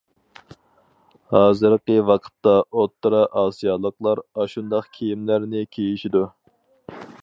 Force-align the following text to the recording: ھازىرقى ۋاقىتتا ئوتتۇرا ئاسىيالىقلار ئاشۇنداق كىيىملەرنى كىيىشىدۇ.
ھازىرقى 1.35 1.99
ۋاقىتتا 2.07 2.55
ئوتتۇرا 2.71 3.21
ئاسىيالىقلار 3.43 4.25
ئاشۇنداق 4.33 4.93
كىيىملەرنى 4.99 5.67
كىيىشىدۇ. 5.79 6.29